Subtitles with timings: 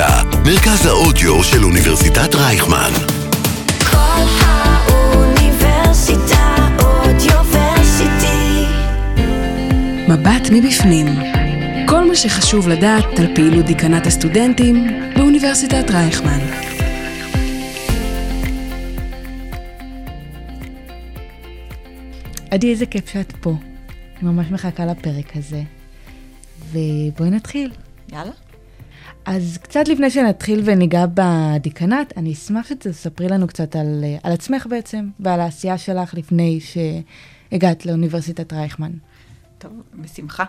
[0.00, 2.90] האוניברסיטה, מרכז האודיו של אוניברסיטת רייכמן.
[3.90, 5.56] כל האוניברסיטה
[6.78, 8.64] אודיוורסיטי.
[10.08, 11.06] מבט מבפנים.
[11.88, 16.38] כל מה שחשוב לדעת על פעילות דיקנת הסטודנטים באוניברסיטת רייכמן.
[22.50, 23.54] עדי, איזה כיף שאת פה.
[24.22, 25.62] אני ממש מחכה לפרק הזה.
[26.72, 27.70] ובואי נתחיל.
[28.12, 28.47] יאללה.
[29.30, 34.66] אז קצת לפני שנתחיל וניגע בדיקנט, אני אשמח שתספרי לנו קצת על, אה, על עצמך
[34.70, 38.92] בעצם, ועל העשייה שלך לפני שהגעת לאוניברסיטת רייכמן.
[39.58, 40.44] טוב, בשמחה.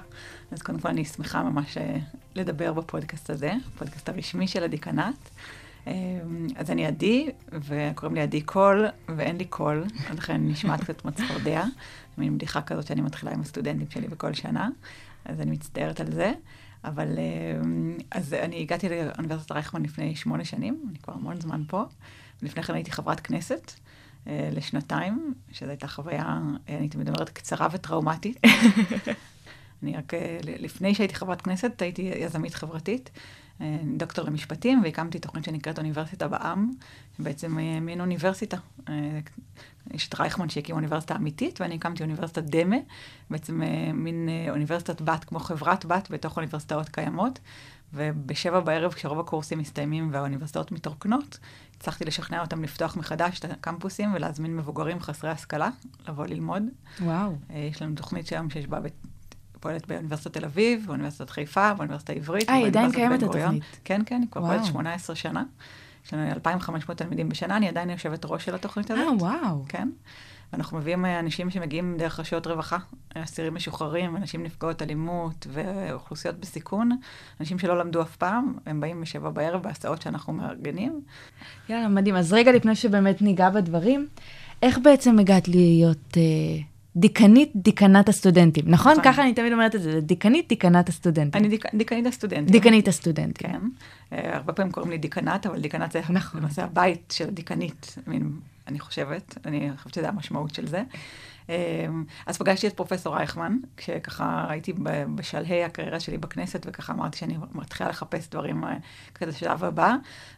[0.51, 1.97] אז קודם כל אני שמחה ממש אה,
[2.35, 5.29] לדבר בפודקאסט הזה, הפודקאסט הרשמי של הדיקנט.
[5.87, 5.93] אה,
[6.55, 11.11] אז אני עדי, וקוראים לי עדי קול, ואין לי קול, לכן נשמעת קצת כמו.
[12.17, 14.69] מין בדיחה כזאת שאני מתחילה עם הסטודנטים שלי בכל שנה,
[15.25, 16.31] אז אני מצטערת על זה.
[16.83, 17.19] אבל
[18.11, 21.83] אז אני הגעתי לאוניברסיטת רייכמן לפני שמונה שנים, אני כבר המון זמן פה.
[22.41, 23.71] לפני כן הייתי חברת כנסת
[24.27, 28.37] אה, לשנתיים, שזו הייתה חוויה, אני תמיד אומרת, קצרה וטראומטית.
[29.83, 33.21] אני רק, אה, לפני שהייתי חברת כנסת, הייתי יזמית חברתית, אה,
[33.97, 36.71] דוקטור למשפטים, והקמתי תוכנית שנקראת אוניברסיטה בעם,
[37.19, 38.57] בעצם מין אוניברסיטה.
[39.91, 42.77] יש את רייכמן שהקים אוניברסיטה אמיתית, ואני הקמתי אוניברסיטת דמה,
[43.29, 43.61] בעצם
[43.93, 47.39] מין אוניברסיטת בת, כמו חברת בת בתוך אוניברסיטאות קיימות.
[47.93, 51.39] ובשבע בערב, כשרוב הקורסים מסתיימים והאוניברסיטאות מתרוקנות,
[51.77, 55.69] הצלחתי לשכנע אותם לפתוח מחדש את הקמפוסים ולהזמין מבוגרים חסרי השכלה
[56.07, 56.63] לבוא ללמוד.
[57.01, 57.35] וואו.
[57.49, 58.79] יש לנו תוכנית שם שיש בה
[59.59, 62.49] פועלת באוניברסיטת תל אביב, באוניברסיטת חיפה, באוניברסיטה העברית.
[62.49, 63.63] אה, היא עדיין קיימת התוכנית.
[63.83, 65.43] כן, כן, היא כבר פועלת 18 שנה.
[66.05, 69.03] יש לנו 2,500 תלמידים בשנה, אני עדיין יושבת ראש של התוכנית הזאת.
[69.07, 69.65] אה, וואו.
[69.67, 69.89] כן.
[70.53, 72.77] ואנחנו מביאים אנשים שמגיעים דרך רשויות רווחה,
[73.15, 76.91] אסירים משוחררים, אנשים נפגעות אלימות ואוכלוסיות בסיכון,
[77.39, 81.01] אנשים שלא למדו אף פעם, הם באים בשבע בערב בהסעות שאנחנו מארגנים.
[81.69, 82.15] יאללה, מדהים.
[82.15, 84.07] אז רגע לפני שבאמת ניגע בדברים,
[84.63, 86.21] איך בעצם הגעת להיות אה,
[86.95, 88.91] דיקנית דיקנת הסטודנטים, נכון?
[88.91, 89.03] נכון.
[89.03, 91.41] ככה אני תמיד אומרת את זה, דיקנית דיקנת הסטודנטים.
[91.41, 92.45] אני דיק, דיקנית הסטודנטים.
[92.45, 93.49] דיקנית הסטודנטים.
[93.49, 93.59] כן.
[94.13, 96.41] אה, הרבה פעמים קוראים לי דיקנת, אבל דיקנת זה נכון.
[96.41, 98.31] למעשה הבית של הדיקנית, מין,
[98.67, 100.83] אני חושבת, אני חושבת שזה המשמעות של זה.
[101.49, 101.85] אה,
[102.25, 104.73] אז פגשתי את פרופסור רייכמן, כשככה הייתי
[105.15, 108.77] בשלהי הקריירה שלי בכנסת, וככה אמרתי שאני מתחילה לחפש דברים אה,
[109.15, 109.95] כזה לשלב הבא,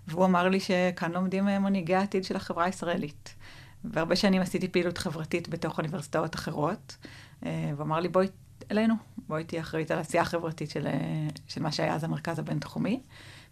[0.07, 3.35] והוא אמר לי שכאן לומדים מנהיגי העתיד של החברה הישראלית.
[3.83, 6.97] והרבה שנים עשיתי פעילות חברתית בתוך אוניברסיטאות אחרות,
[7.45, 8.27] אה, והוא אמר לי, בואי
[8.71, 8.95] אלינו,
[9.27, 12.99] בואי תהיי אחראית על העשייה החברתית של, אה, של מה שהיה אז המרכז הבינתחומי.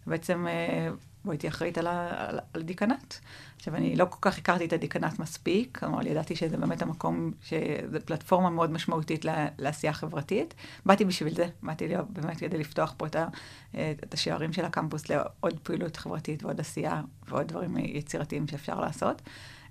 [0.06, 0.88] ובעצם אה,
[1.24, 3.14] בואי תהיי אחראית על, על, על דיקנט.
[3.56, 7.98] עכשיו, אני לא כל כך הכרתי את הדיקנט מספיק, כלומר, ידעתי שזה באמת המקום, שזו
[8.04, 9.24] פלטפורמה מאוד משמעותית
[9.58, 10.54] לעשייה חברתית.
[10.86, 13.26] באתי בשביל זה, באתי להיות, באמת כדי לפתוח פה את, ה,
[13.74, 19.22] את השערים של הקמפוס לעוד פעילות חברתית ועוד עשייה ועוד דברים יצירתיים שאפשר לעשות.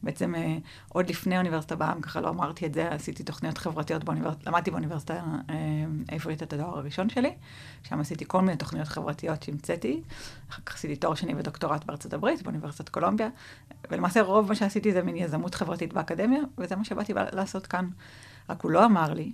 [0.04, 0.58] בעצם אה,
[0.90, 5.14] עוד לפני אוניברסיטה בעם, ככה לא אמרתי את זה, עשיתי תוכניות חברתיות באוניברסיטה, למדתי באוניברסיטה
[5.50, 5.56] אה,
[6.10, 7.34] העברית את התואר הראשון שלי,
[7.84, 10.02] שם עשיתי כל מיני תוכניות חברתיות שהמצאתי,
[10.50, 13.30] אחר כך עשיתי תואר שני ודוקטורט בארצות הברית, באוניברסיטת קולומביה,
[13.92, 17.90] ולמעשה רוב מה שעשיתי זה מין יזמות חברתית באקדמיה, וזה מה שבאתי לעשות כאן.
[18.50, 19.32] רק הוא לא אמר לי,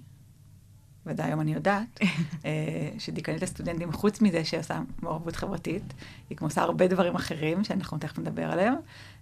[1.06, 2.00] וזה היום אני יודעת,
[2.46, 2.52] אה,
[3.00, 5.94] שדיקנית הסטודנטים, חוץ מזה שעושה מעורבות חברתית,
[6.30, 8.74] היא כמו עושה הרבה דברים אחרים, שאנחנו תכף נדבר עליהם,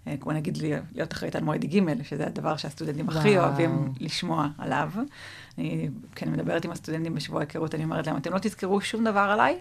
[0.06, 0.58] אה, כמו נגיד
[0.94, 3.48] להיות אחראית על מועד ג', שזה הדבר שהסטודנטים הכי וואו.
[3.48, 4.90] אוהבים לשמוע עליו.
[5.58, 9.20] אני, כשאני מדברת עם הסטודנטים בשבוע היכרות, אני אומרת להם, אתם לא תזכרו שום דבר
[9.20, 9.58] עליי.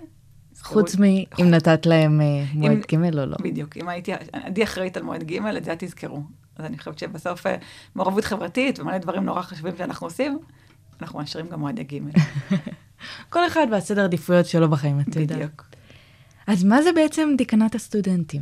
[0.62, 3.38] חוץ מאם נתת להם אה, מועד ג' או לא.
[3.44, 6.24] בדיוק, אם הייתי, עדי אחראית על מועד ג', את זה תזכרו.
[6.56, 7.46] אז אני חושבת שבסוף
[7.96, 10.40] מעורבות חברתית ומלא דברים נורא חשובים שאנחנו עושים,
[11.02, 12.00] אנחנו מאשרים גם מועדי ג'.
[13.34, 15.38] כל אחד והסדר עדיפויות שלו בחיים, את יודעת.
[15.38, 15.66] בדיוק.
[16.48, 18.42] אז מה זה בעצם דיקנת הסטודנטים?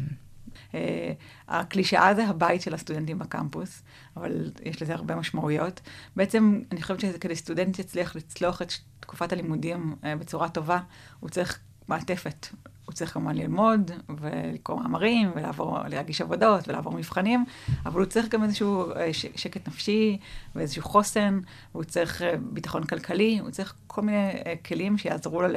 [0.75, 1.11] אה,
[1.47, 3.81] הקלישאה זה הבית של הסטודנטים בקמפוס,
[4.17, 5.81] אבל יש לזה הרבה משמעויות.
[6.15, 10.79] בעצם, אני חושבת שכדי סטודנט יצליח לצלוח את תקופת הלימודים אה, בצורה טובה,
[11.19, 12.47] הוא צריך מעטפת.
[12.91, 17.45] הוא צריך כמובן ללמוד ולקרוא מאמרים ולעבור, להגיש עבודות ולעבור מבחנים,
[17.85, 20.17] אבל הוא צריך גם איזשהו אה, שקט נפשי
[20.55, 21.39] ואיזשהו חוסן,
[21.71, 25.47] והוא צריך אה, ביטחון כלכלי, הוא צריך כל מיני אה, כלים שיעזרו לו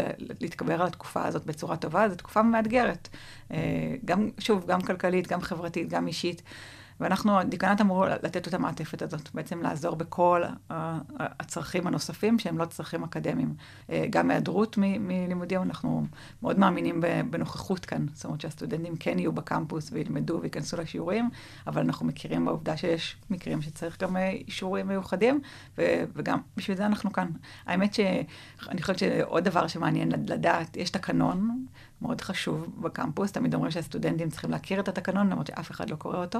[0.41, 2.09] להתגבר על התקופה הזאת בצורה טובה.
[2.09, 3.09] זו תקופה מאתגרת.
[4.05, 6.43] גם, שוב, גם כלכלית, גם חברתית, גם אישית.
[7.01, 12.65] ואנחנו, דיקנט אמור לתת את המעטפת הזאת, בעצם לעזור בכל ה- הצרכים הנוספים שהם לא
[12.65, 13.55] צרכים אקדמיים.
[13.91, 16.07] אה, גם היעדרות מ- מלימודים, אנחנו
[16.43, 17.01] מאוד מאמינים
[17.31, 21.31] בנוכחות כאן, זאת אומרת שהסטודנטים כן יהיו בקמפוס וילמדו וייכנסו לשיעורים,
[21.67, 25.41] אבל אנחנו מכירים בעובדה שיש מקרים שצריך גם אה, אישורים מיוחדים,
[25.79, 27.29] ו- וגם בשביל זה אנחנו כאן.
[27.67, 31.67] האמת שאני חושבת שעוד דבר שמעניין לדעת, יש תקנון
[32.05, 33.33] מאוד חשוב בקמפוס.
[33.33, 36.39] תמיד אומרים שהסטודנטים צריכים להכיר את התקנון, למרות שאף אחד לא קורא אותו.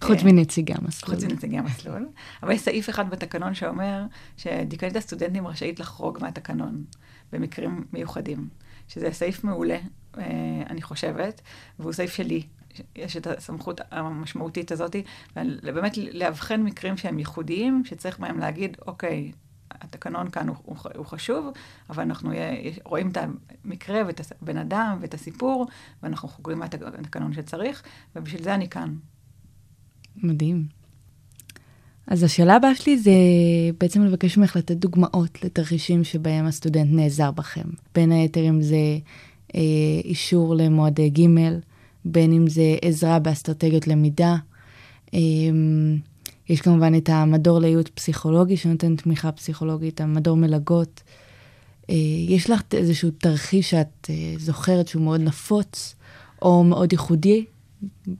[0.00, 1.14] חוץ אה, מנציגי המסלול.
[1.14, 2.08] חוץ מנציגי המסלול.
[2.42, 4.02] אבל יש סעיף אחד בתקנון שאומר
[4.36, 6.84] שדיקנית הסטודנטים רשאית לחרוג מהתקנון
[7.32, 8.48] במקרים מיוחדים.
[8.88, 9.78] שזה סעיף מעולה,
[10.18, 10.22] אה,
[10.70, 11.40] אני חושבת,
[11.78, 12.42] והוא סעיף שלי.
[12.96, 14.96] יש את הסמכות המשמעותית הזאת,
[15.36, 19.32] ובאמת לאבחן מקרים שהם ייחודיים, שצריך בהם להגיד, אוקיי,
[19.80, 21.52] התקנון כאן הוא, הוא, הוא חשוב,
[21.90, 22.32] אבל אנחנו
[22.84, 23.18] רואים את
[23.64, 25.66] המקרה ואת הבן אדם ואת הסיפור,
[26.02, 26.66] ואנחנו חוקרים מה
[26.98, 27.82] התקנון שצריך,
[28.16, 28.94] ובשביל זה אני כאן.
[30.16, 30.66] מדהים.
[32.06, 33.12] אז השאלה הבאה שלי זה
[33.80, 37.68] בעצם לבקש ממך לתת דוגמאות לתרחישים שבהם הסטודנט נעזר בכם.
[37.94, 38.98] בין היתר אם זה
[39.54, 39.60] אה,
[40.04, 41.26] אישור למועדי ג',
[42.04, 44.36] בין אם זה עזרה באסטרטגיות למידה.
[45.14, 45.20] אה,
[46.48, 51.02] יש כמובן את המדור לייעוץ פסיכולוגי שנותן תמיכה פסיכולוגית, המדור מלגות.
[51.90, 51.94] אה,
[52.28, 55.94] יש לך איזשהו תרחיש שאת אה, זוכרת שהוא מאוד נפוץ,
[56.42, 57.44] או מאוד ייחודי,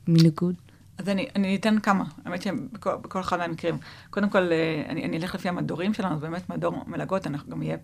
[0.09, 0.55] מניגוד?
[0.99, 3.79] אז אני, אני אתן כמה, האמת שבכל אחד מהמקרים.
[4.11, 7.63] קודם כל, אה, אני, אני אלך לפי המדורים שלנו, זה באמת מדור מלגות, אנחנו גם
[7.63, 7.77] יהיה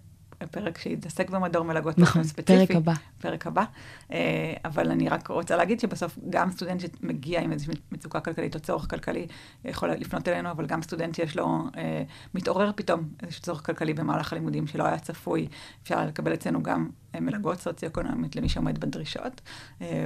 [0.46, 2.66] פרק שיתעסק במדור מלגות נכון, ספציפי.
[2.66, 2.92] פרק הבא.
[3.18, 3.64] פרק הבא.
[4.12, 8.60] אה, אבל אני רק רוצה להגיד שבסוף גם סטודנט שמגיע עם איזושהי מצוקה כלכלית או
[8.60, 9.26] צורך כלכלי
[9.64, 12.02] יכול לפנות אלינו, אבל גם סטודנט שיש לו, אה,
[12.34, 15.48] מתעורר פתאום איזשהו צורך כלכלי במהלך הלימודים שלא היה צפוי,
[15.82, 19.40] אפשר לקבל אצלנו גם אה, מלגות סוציו-אקונומית למי שעומד בדרישות,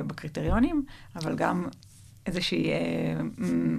[0.07, 0.85] בקריטריונים,
[1.17, 1.69] אבל גם
[2.27, 2.71] איזושהי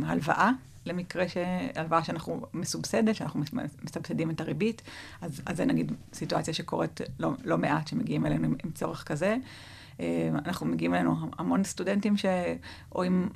[0.06, 0.52] הלוואה
[0.86, 1.38] למקרה ש...
[1.76, 3.40] הלוואה שאנחנו מסובסדת, שאנחנו
[3.84, 4.82] מסבסדים את הריבית,
[5.22, 9.38] אז, אז זה נגיד סיטואציה שקורית לא, לא מעט, שמגיעים אלינו עם, עם צורך כזה.
[10.00, 12.26] אה, אנחנו מגיעים אלינו המון סטודנטים ש...
[12.96, 13.30] או עם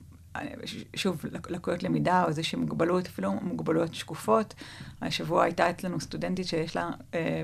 [0.96, 4.54] שוב, לקויות למידה או איזושהי מוגבלות, אפילו מוגבלויות שקופות.
[5.02, 7.44] השבוע הייתה אצלנו סטודנטית שיש לה אה,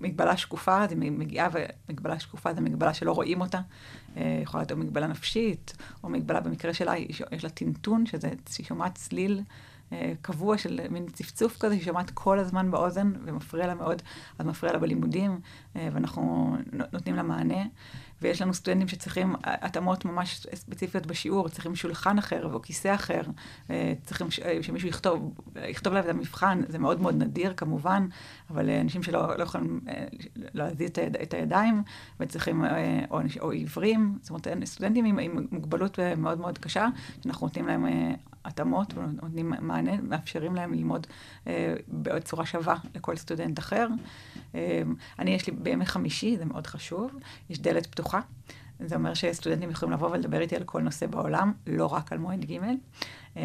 [0.00, 3.60] מגבלה שקופה, אז היא מגיעה ומגבלה שקופה זה מגבלה שלא רואים אותה.
[4.16, 6.98] אה, יכולה להיות או מגבלה נפשית, או מגבלה במקרה שלה,
[7.32, 8.30] יש לה טינטון, שזה,
[8.62, 9.42] שומעת צליל.
[9.92, 14.02] אה, קבוע של מין צפצוף כזה, שהיא שומעת כל הזמן באוזן ומפריע לה מאוד,
[14.38, 15.40] אז מפריע לה בלימודים,
[15.76, 16.56] אה, ואנחנו
[16.92, 17.64] נותנים לה מענה.
[18.22, 23.20] ויש לנו סטודנטים שצריכים התאמות ממש ספציפיות בשיעור, צריכים שולחן אחר או כיסא אחר,
[23.70, 24.26] אה, צריכים
[24.62, 25.34] שמישהו יכתוב,
[25.68, 28.06] יכתוב להם את המבחן, זה מאוד מאוד נדיר כמובן,
[28.50, 29.80] אבל אנשים שלא לא יכולים
[30.54, 30.90] להזיז
[31.22, 31.82] את הידיים,
[32.20, 32.64] וצריכים,
[33.10, 36.88] או, או עיוורים, זאת אומרת, סטודנטים עם, עם מוגבלות מאוד מאוד קשה,
[37.22, 37.86] שאנחנו נותנים להם
[38.46, 41.06] התאמות ונותנים מענה, מאפשרים להם ללמוד
[41.46, 43.88] אה, בצורה שווה לכל סטודנט אחר.
[44.54, 44.82] אה,
[45.18, 47.10] אני, יש לי בימי חמישי, זה מאוד חשוב,
[47.50, 48.20] יש דלת פתוחה.
[48.80, 52.44] זה אומר שסטודנטים יכולים לבוא ולדבר איתי על כל נושא בעולם, לא רק על מועד
[52.44, 52.58] ג'.
[53.36, 53.42] אה,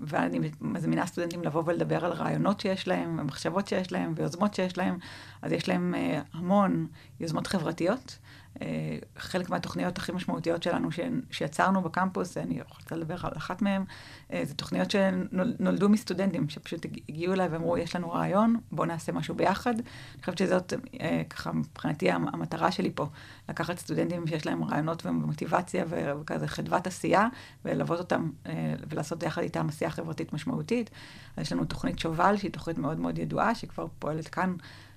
[0.00, 4.98] ואני מזמינה סטודנטים לבוא ולדבר על רעיונות שיש להם, מחשבות שיש להם ויוזמות שיש להם.
[5.42, 6.86] אז יש להם אה, המון
[7.20, 8.18] יוזמות חברתיות.
[8.62, 10.88] אה, חלק מהתוכניות הכי משמעותיות שלנו
[11.30, 13.84] שיצרנו בקמפוס, אני רוצה לדבר על אחת מהן,
[14.32, 19.34] אה, זה תוכניות שנולדו מסטודנטים, שפשוט הגיעו אליי ואמרו, יש לנו רעיון, בואו נעשה משהו
[19.34, 19.74] ביחד.
[19.74, 23.06] אני חושבת שזאת, אה, ככה, מבחינתי המטרה שלי פה,
[23.48, 27.28] לקחת סטודנטים שיש להם רעיונות ומוטיבציה וכזה חדוות עשייה,
[27.64, 28.30] וללוות אותם
[28.88, 30.90] ולעשות יחד איתם עשייה חברתית משמעותית.
[31.38, 34.54] יש לנו תוכנית שובל, שהיא תוכנית מאוד מאוד ידועה, שכבר פועלת כאן.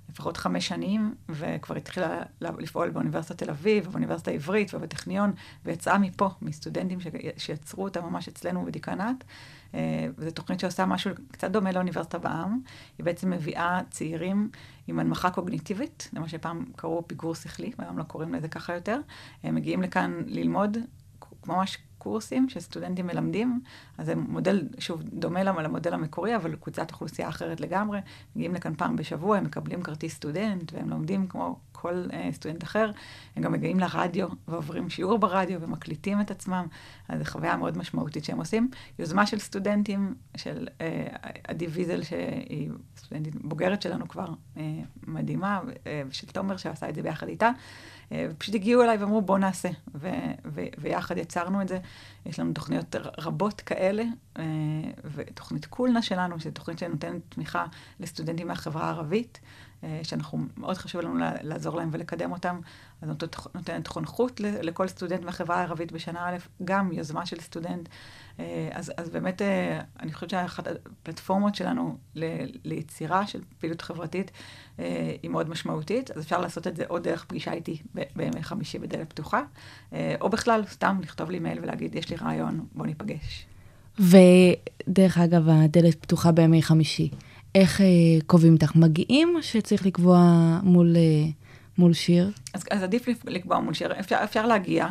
[0.09, 5.31] לפחות חמש שנים, וכבר התחילה לפעול באוניברסיטת תל אביב, ובאוניברסיטה העברית ובטכניון,
[5.65, 6.99] ויצאה מפה, מסטודנטים
[7.37, 9.23] שיצרו אותה ממש אצלנו בדיקנט.
[9.73, 12.59] אה, וזו תוכנית שעושה משהו קצת דומה לאוניברסיטה בעם.
[12.97, 14.49] היא בעצם מביאה צעירים
[14.87, 18.99] עם הנמכה קוגניטיבית, זה מה שפעם קראו פיגור שכלי, והיום לא קוראים לזה ככה יותר.
[19.43, 20.77] הם מגיעים לכאן ללמוד
[21.47, 23.61] ממש קורסים שסטודנטים מלמדים,
[23.97, 27.99] אז זה מודל, שוב, דומה למודל המקורי, אבל קבוצת אוכלוסייה אחרת לגמרי.
[28.35, 32.91] מגיעים לכאן פעם בשבוע, הם מקבלים כרטיס סטודנט, והם לומדים כמו כל אה, סטודנט אחר.
[33.35, 36.67] הם גם מגיעים לרדיו ועוברים שיעור ברדיו ומקליטים את עצמם.
[37.07, 38.69] אז זו חוויה מאוד משמעותית שהם עושים.
[38.99, 41.07] יוזמה של סטודנטים, של אה,
[41.47, 44.27] עדי ויזל, שהיא סטודנטית בוגרת שלנו כבר,
[44.57, 44.63] אה,
[45.07, 47.51] מדהימה, אה, ושל תומר שעשה את זה ביחד איתה.
[48.11, 49.69] אה, ופשוט הגיעו אליי ואמרו, בואו נעשה.
[49.95, 50.09] ו-
[50.45, 51.79] ו- ויחד יצרנו את זה.
[52.25, 54.03] יש לנו תוכניות רבות כאלה,
[54.37, 54.43] אה,
[55.15, 57.65] ותוכנית קולנה שלנו, שזו תוכנית שנותנת תמיכה
[57.99, 59.39] לסטודנטים מהחברה הערבית,
[60.03, 62.59] שאנחנו, מאוד חשוב לנו לעזור להם ולקדם אותם.
[63.01, 63.09] אז
[63.55, 67.89] נותנת חונכות לכל סטודנט מהחברה הערבית בשנה א', גם יוזמה של סטודנט.
[68.39, 72.25] אה, אז, אז באמת, אה, אני חושבת שאחת הפלטפורמות שלנו ל,
[72.63, 74.31] ליצירה של פעילות חברתית
[75.21, 77.81] היא מאוד משמעותית, אז אפשר לעשות את זה או דרך פגישה איתי
[78.15, 79.41] בימי חמישי בדלת פתוחה,
[80.21, 83.45] או בכלל, סתם לכתוב לי מייל ולהגיד, יש לי רעיון, בוא ניפגש.
[83.99, 87.09] ודרך אגב, הדלת פתוחה בימי חמישי.
[87.55, 87.85] איך אה,
[88.25, 88.75] קובעים איתך?
[88.75, 90.19] מגיעים או שצריך לקבוע
[90.63, 91.29] מול, אה,
[91.77, 92.31] מול שיר?
[92.53, 94.87] אז, אז עדיף לקבוע מול שיר, אפשר, אפשר להגיע,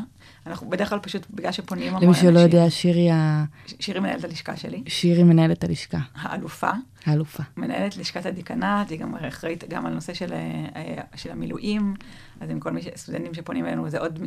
[0.46, 3.44] אנחנו בדרך כלל פשוט, בגלל שפונים המון למי אנשים, שלא יודע, שירי, ה...
[3.80, 6.70] שירי מנהלת הלשכה שלי, שירי מנהלת הלשכה, האלופה,
[7.06, 7.42] האלופה.
[7.56, 11.94] מנהלת לשכת הדיקנט, היא גם אחראית גם על נושא של, אה, של המילואים,
[12.40, 14.18] אז עם כל מי, ש- סטודנטים שפונים אלינו, זה עוד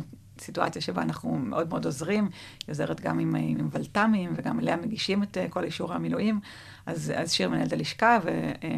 [0.42, 5.22] סיטואציה שבה אנחנו מאוד מאוד עוזרים, היא עוזרת גם עם, עם ולת"מים, וגם אליה מגישים
[5.22, 6.40] את אה, כל אישורי המילואים,
[6.86, 8.70] אז, אז שיר מנהלת הלשכה, ו, אה,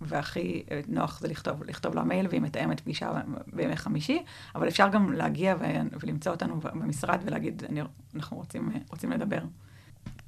[0.00, 3.12] והכי אה, נוח זה לכתוב, לכתוב לה מייל, והיא מתאמת פגישה
[3.52, 4.22] בימי חמישי,
[4.54, 5.64] אבל אפשר גם להגיע ו,
[6.02, 7.80] ולמצוא אותנו במשרד ולהגיד, אני,
[8.14, 9.40] אנחנו רוצים, רוצים לדבר.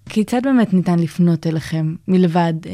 [0.08, 2.72] כיצד באמת ניתן לפנות אליכם, מלבד אה,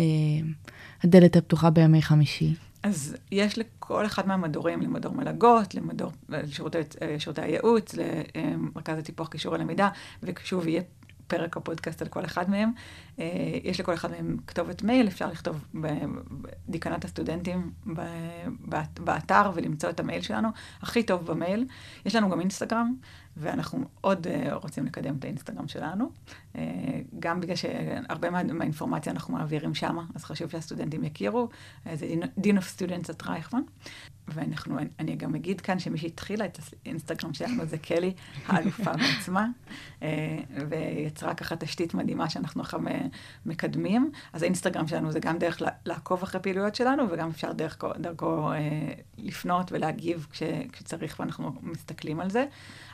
[1.05, 2.55] הדלת הפתוחה בימי חמישי?
[2.89, 6.79] אז יש לכל אחד מהמדורים, למדור מלגות, למדור לשירותי,
[7.19, 9.89] שירותי הייעוץ, למרכז הטיפוח קישורי למידה,
[10.23, 10.83] ושוב יהיה
[11.27, 12.73] פרק הפודקאסט על כל אחד מהם.
[13.19, 13.25] אה,
[13.65, 15.65] יש לכל אחד מהם כתובת מייל, אפשר לכתוב
[16.69, 17.71] בדיקנת הסטודנטים
[19.01, 20.49] באתר ולמצוא את המייל שלנו,
[20.83, 21.67] הכי טוב במייל.
[22.07, 22.95] יש לנו גם אינסטגרם,
[23.39, 26.11] ואנחנו מאוד אה, רוצים לקדם את האינסטגרם שלנו,
[26.57, 26.63] אה,
[27.19, 31.49] גם בגלל שהרבה מה, מהאינפורמציה אנחנו מעבירים שמה, אז חשוב שהסטודנטים יכירו.
[31.87, 32.07] אה, זה
[32.41, 33.63] Dean of Students at רייכמן.
[34.29, 38.15] ואנחנו, אני גם אגיד כאן שמי שהתחילה את האינסטגרם שלנו זה קלי,
[38.47, 39.47] האלופה בעצמה,
[40.69, 42.81] ויצרה ככה תשתית מדהימה שאנחנו עכשיו
[43.47, 44.11] מקדמים.
[44.33, 48.51] אז האינסטגרם שלנו זה גם דרך לעקוב אחרי פעילויות שלנו, וגם אפשר דרך, דרכו
[49.19, 50.43] לפנות ולהגיב כש,
[50.73, 52.45] כשצריך, ואנחנו מסתכלים על זה.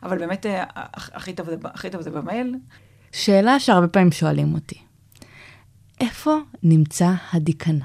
[0.03, 2.55] אבל באמת, אה, הכ- הכי טוב הכי טוב זה במייל.
[3.13, 4.79] שאלה שהרבה פעמים שואלים אותי,
[6.01, 7.83] איפה נמצא הדיקנט?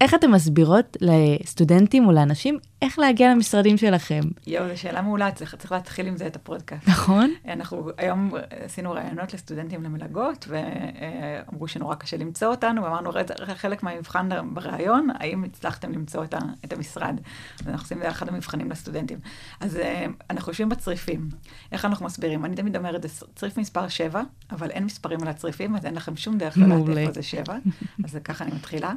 [0.00, 4.20] איך אתם מסבירות לסטודנטים או לאנשים איך להגיע למשרדים שלכם?
[4.46, 6.88] יואו, זו שאלה מעולה, צריך, צריך להתחיל עם זה את הפודקאסט.
[6.88, 7.30] נכון?
[7.48, 8.30] אנחנו היום
[8.64, 15.44] עשינו ראיונות לסטודנטים למלגות, ואמרו שנורא קשה למצוא אותנו, ואמרנו, "רד- חלק מהמבחן בריאיון, האם
[15.44, 17.20] הצלחתם למצוא את ה- את המשרד?
[17.66, 19.18] אנחנו עושים זה אחד המבחנים לסטודנטים.
[19.60, 21.28] אז אה, אנחנו יושבים בצריפים.
[21.72, 22.44] איך אנחנו מסבירים?
[22.44, 26.16] אני תמיד אומרת, זה צריף מספר 7, אבל אין מספרים על הצריפים, אז אין לכם
[26.16, 26.98] שום דרך לדעת.
[26.98, 27.56] איפה זה 7.
[28.04, 28.92] אז ככה אני מתחילה.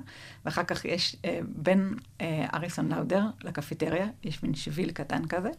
[0.46, 3.22] ואחר כך יש אה, בין אה, אריסון לאודר
[3.72, 5.50] לקפיטריה, יש מין שביל קטן כזה.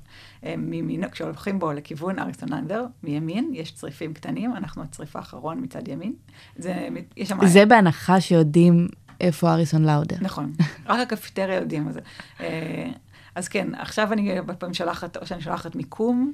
[0.44, 5.88] אה, מימינו, כשהולכים בו לכיוון אריסון לאודר, מימין יש צריפים קטנים, אנחנו הצריף האחרון מצד
[5.88, 6.12] ימין.
[6.56, 7.46] זה, יש שם...
[7.46, 8.88] זה בהנחה שיודעים
[9.20, 10.16] איפה אריסון לאודר.
[10.20, 10.52] נכון,
[10.86, 12.00] רק הקפיטריה יודעים את זה.
[12.40, 12.90] אה,
[13.34, 16.32] אז כן, עכשיו אני הרבה פעמים שולחת, או שאני שולחת מיקום,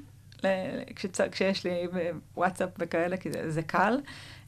[0.96, 1.20] כשצ...
[1.20, 1.70] כשיש לי
[2.36, 3.98] וואטסאפ וכאלה, כי זה, זה קל.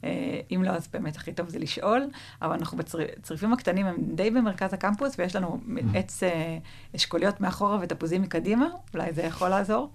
[0.03, 2.07] אה, אם לא, אז באמת הכי טוב זה לשאול.
[2.41, 5.59] אבל אנחנו בצריפים הקטנים, הם די במרכז הקמפוס, ויש לנו
[5.93, 6.57] עץ אה,
[6.95, 9.89] אשכוליות מאחורה ותפוזים מקדימה, אולי זה יכול לעזור.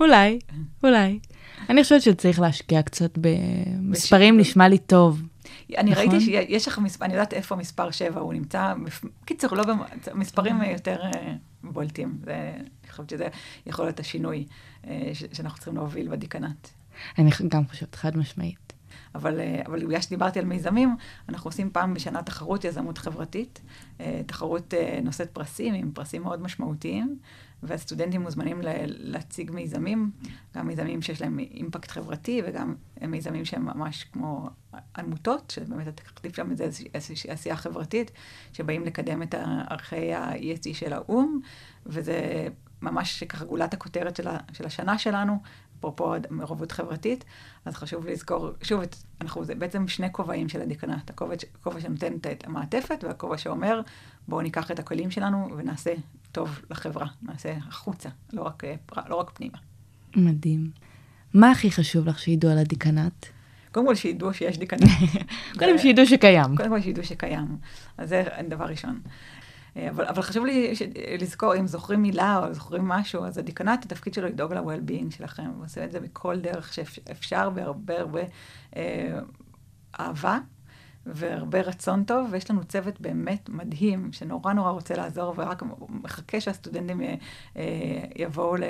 [0.00, 0.38] אולי,
[0.84, 1.18] אולי.
[1.70, 5.22] אני חושבת שצריך להשקיע קצת במספרים, נשמע לי טוב.
[5.76, 6.02] אני נכון.
[6.02, 8.74] ראיתי שיש לך מספר, אני יודעת איפה מספר 7, הוא נמצא,
[9.24, 9.82] קיצור, לא, במ-
[10.14, 12.18] מספרים יותר אה, בולטים.
[12.24, 12.52] זה,
[12.84, 13.28] אני חושבת שזה
[13.66, 14.46] יכול להיות השינוי
[15.32, 16.68] שאנחנו צריכים להוביל בדיקנט.
[17.18, 18.68] אני גם חושבת, חד משמעית.
[19.14, 20.96] אבל, אה, אבל בגלל שדיברתי על מיזמים,
[21.28, 23.60] אנחנו עושים פעם בשנה תחרות יזמות חברתית,
[24.00, 27.18] אה, תחרות אה, נושאת פרסים, עם פרסים מאוד משמעותיים,
[27.62, 30.10] והסטודנטים מוזמנים להציג מיזמים,
[30.56, 34.50] גם מיזמים שיש להם אימפקט חברתי, וגם מיזמים שהם ממש כמו
[34.96, 38.10] עמותות, שבאמת התחליף שם זה איזושהי עשייה חברתית,
[38.52, 39.34] שבאים לקדם את
[39.68, 41.40] ערכי ה-ESG של האו"ם,
[41.86, 42.48] וזה
[42.82, 45.38] ממש ככה גולת הכותרת של, ה- של השנה שלנו,
[45.78, 47.24] אפרופו מעורבות חברתית,
[47.64, 52.46] אז חשוב לזכור, שוב, את, אנחנו, זה בעצם שני כובעים של הדיקנט, הכובע, שנותן את
[52.46, 53.80] המעטפת, והכובע שאומר,
[54.28, 55.94] בואו ניקח את הכלים שלנו ונעשה
[56.32, 58.74] טוב לחברה, נעשה החוצה, לא רק, אה,
[59.08, 59.58] לא רק פנימה.
[60.16, 60.70] מדהים.
[61.34, 63.26] מה הכי חשוב לך שידעו על הדיקנט?
[63.72, 64.82] קודם כל שידעו שיש דיקנט.
[65.58, 66.56] קודם שידעו שקיים.
[66.56, 67.56] קודם כל שידעו שקיים.
[67.98, 69.00] אז זה דבר ראשון.
[69.78, 70.82] אה, אבל, אבל חשוב לי ש...
[71.20, 75.50] לזכור, אם זוכרים מילה או זוכרים משהו, אז הדיקנט, התפקיד שלו לדאוג ל-well-being שלכם.
[75.56, 78.20] הוא עושה את זה בכל דרך שאפשר, בהרבה הרבה
[78.76, 79.18] אה,
[80.00, 80.38] אהבה
[81.06, 87.00] והרבה רצון טוב, ויש לנו צוות באמת מדהים, שנורא נורא רוצה לעזור, ורק מחכה שהסטודנטים
[87.00, 87.14] אה,
[87.56, 87.64] אה,
[88.16, 88.62] יבואו ל...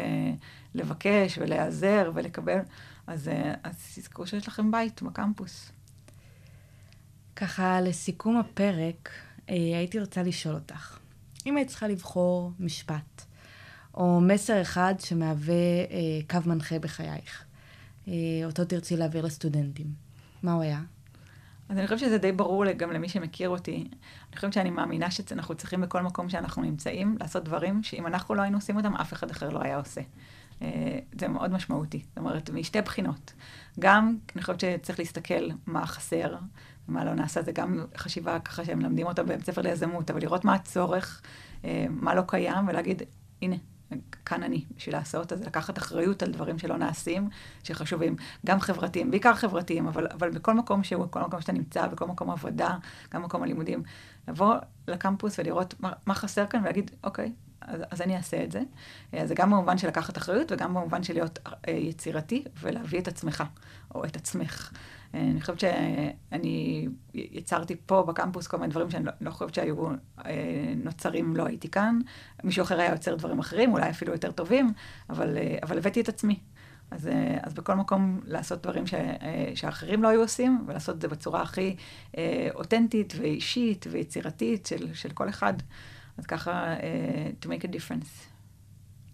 [0.75, 2.59] לבקש ולהיעזר ולקבל.
[3.07, 5.73] אז, אה, אז תזכרו שיש לכם בית בקמפוס.
[7.37, 9.11] ככה, לסיכום הפרק,
[9.49, 10.99] הייתי רוצה לשאול אותך,
[11.47, 13.23] אם היית צריכה לבחור משפט,
[13.95, 17.45] או מסר אחד שמהווה אה, קו מנחה בחייך,
[18.09, 18.13] אה,
[18.45, 19.87] אותו תרצי להעביר לסטודנטים,
[20.43, 20.81] מה הוא היה?
[21.69, 23.89] אז אני חושבת שזה די ברור גם למי שמכיר אותי.
[24.29, 28.43] אני חושבת שאני מאמינה שאנחנו צריכים בכל מקום שאנחנו נמצאים לעשות דברים שאם אנחנו לא
[28.43, 30.01] היינו עושים אותם, אף אחד אחר לא היה עושה.
[30.63, 32.03] אה, זה מאוד משמעותי.
[32.09, 33.33] זאת אומרת, משתי בחינות.
[33.79, 36.37] גם, אני חושבת שצריך להסתכל מה חסר
[36.89, 40.45] ומה לא נעשה, זה גם חשיבה ככה שהם מלמדים אותה בבית ספר ליזמות, אבל לראות
[40.45, 41.23] מה הצורך,
[41.65, 43.03] אה, מה לא קיים, ולהגיד,
[43.43, 43.57] הנה,
[44.25, 47.29] כאן אני בשביל לעשות, אז לקחת אחריות על דברים שלא נעשים,
[47.63, 48.17] שחשובים,
[48.47, 52.31] גם חברתיים, בעיקר חברתיים, אבל, אבל בכל מקום שהוא, בכל מקום שאתה נמצא, בכל מקום
[52.31, 52.77] עבודה,
[53.15, 53.83] גם מקום הלימודים,
[54.29, 54.55] לבוא
[54.89, 58.63] לקמפוס ולראות מה, מה חסר כאן ולהגיד, אוקיי, אז, אז אני אעשה את זה.
[59.13, 63.09] אז זה גם במובן של לקחת אחריות וגם במובן של להיות אה, יצירתי ולהביא את
[63.09, 63.45] עצמך,
[63.95, 64.73] או את עצמך.
[65.15, 69.89] אה, אני חושבת שאני יצרתי פה בקמפוס כל מיני דברים שאני לא, לא חושבת שהיו
[70.27, 71.99] אה, נוצרים, לא הייתי כאן.
[72.45, 74.73] מישהו אחר היה יוצר דברים אחרים, אולי אפילו יותר טובים,
[75.11, 76.39] אבל, אבל הבאתי את עצמי.
[76.91, 77.11] אז,
[77.43, 78.95] אז בכל מקום לעשות דברים ש,
[79.55, 81.77] שאחרים לא היו עושים, ולעשות את זה בצורה הכי
[82.55, 85.55] אותנטית ואישית ויצירתית של, של כל אחד.
[86.19, 86.75] אז ככה,
[87.43, 88.29] to make a difference.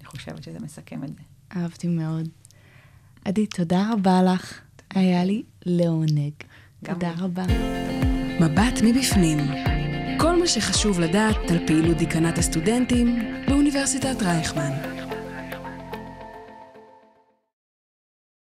[0.00, 1.22] אני חושבת שזה מסכם את זה.
[1.56, 2.28] אהבתי מאוד.
[3.24, 4.60] עדי, תודה רבה לך.
[4.94, 6.32] היה לי לעונג.
[6.84, 7.12] תודה.
[7.18, 7.44] רבה.
[8.40, 9.38] מבט מבפנים.
[10.18, 14.93] כל מה שחשוב לדעת על פעילות דיקנת הסטודנטים באוניברסיטת רייכמן.